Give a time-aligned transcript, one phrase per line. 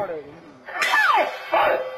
[0.00, 1.89] Pardon.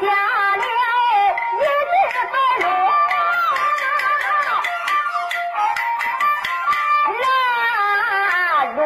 [0.00, 0.64] 下了
[1.52, 1.94] 一日
[2.32, 2.64] 白鹭
[7.22, 7.24] 那
[8.74, 8.78] 如